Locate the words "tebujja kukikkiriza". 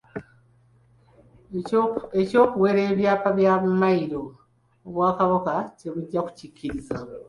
5.79-6.97